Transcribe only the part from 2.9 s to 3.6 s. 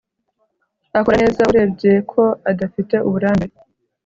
uburambe